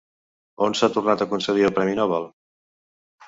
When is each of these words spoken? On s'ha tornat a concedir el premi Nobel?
On 0.67 0.75
s'ha 0.77 0.89
tornat 0.95 1.21
a 1.21 1.27
concedir 1.33 1.67
el 1.69 1.75
premi 1.81 1.95
Nobel? 1.99 2.25